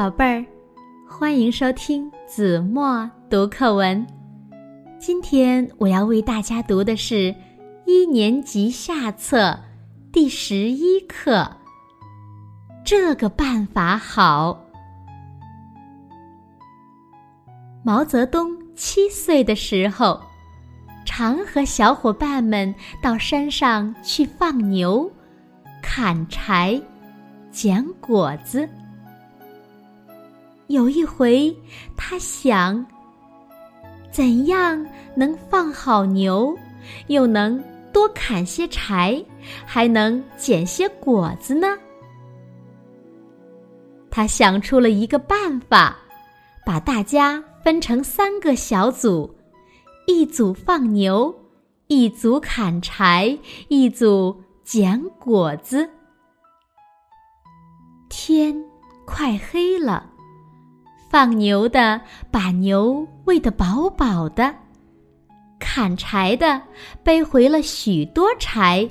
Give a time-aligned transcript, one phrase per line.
[0.00, 0.46] 宝贝儿，
[1.06, 4.06] 欢迎收听子墨读课文。
[4.98, 7.34] 今天我要为大家读的是
[7.84, 9.60] 一年级下册
[10.10, 11.46] 第十一课。
[12.82, 14.64] 这个办法好。
[17.84, 20.18] 毛泽东七岁的时候，
[21.04, 25.12] 常和小伙伴们到山上去放牛、
[25.82, 26.80] 砍柴、
[27.50, 28.66] 捡果子。
[30.70, 31.52] 有一回，
[31.96, 32.86] 他想：
[34.12, 36.56] 怎样能放好牛，
[37.08, 37.60] 又能
[37.92, 39.20] 多砍些柴，
[39.66, 41.76] 还能捡些果子呢？
[44.12, 45.98] 他想出了一个办法，
[46.64, 49.34] 把大家分成三个小组，
[50.06, 51.34] 一组放牛，
[51.88, 55.90] 一组砍柴，一组捡果子。
[58.08, 58.54] 天
[59.04, 60.09] 快黑了。
[61.10, 64.54] 放牛的把牛喂得饱饱的，
[65.58, 66.62] 砍柴的
[67.02, 68.88] 背回了许多柴，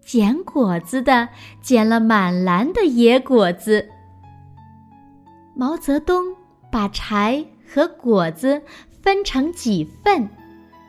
[0.00, 1.28] 捡果子的
[1.60, 3.84] 捡了满篮的野果子。
[5.56, 6.24] 毛泽东
[6.70, 8.62] 把柴和果子
[9.02, 10.30] 分成几份，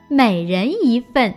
[0.08, 1.34] 每人一份，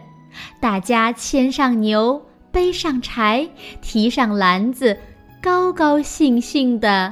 [0.59, 3.49] 大家牵上牛，背上柴，
[3.81, 4.95] 提上篮子，
[5.41, 7.11] 高高兴兴的。